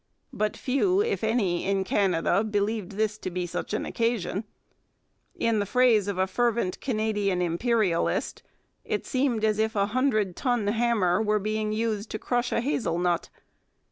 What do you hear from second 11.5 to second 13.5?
used to crush a hazel nut.